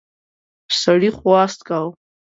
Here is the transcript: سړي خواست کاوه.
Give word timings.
سړي 0.81 1.09
خواست 1.17 1.59
کاوه. 1.69 1.91